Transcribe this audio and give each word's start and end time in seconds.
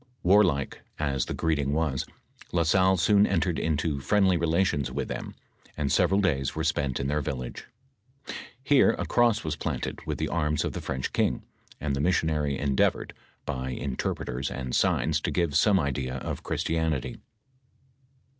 Warlike 0.23 0.81
as 0.97 1.25
the 1.27 1.35
greeting 1.35 1.73
was, 1.73 2.07
La 2.51 2.63
Salle 2.63 2.97
soon 2.97 3.27
entered 3.27 3.59
into 3.59 3.99
friendly 3.99 4.35
relations 4.35 4.91
with 4.91 5.09
them, 5.09 5.35
and 5.77 5.91
several 5.91 6.19
days 6.21 6.55
were 6.55 6.63
spent 6.63 6.99
in 6.99 7.05
their 7.05 7.21
village. 7.21 7.67
Here 8.63 8.93
a 8.97 9.05
cross 9.05 9.43
was 9.43 9.55
planted 9.55 10.03
with 10.07 10.17
the 10.17 10.27
arms 10.27 10.65
of 10.65 10.73
the 10.73 10.81
French 10.81 11.13
king, 11.13 11.43
and 11.79 11.95
the 11.95 12.01
missionary 12.01 12.57
endeavored, 12.57 13.13
by 13.45 13.69
interpreters 13.69 14.49
and 14.49 14.75
signs 14.75 15.21
to 15.21 15.29
give 15.29 15.55
some 15.55 15.79
idea 15.79 16.15
of 16.15 16.41
Christianity. 16.41 17.17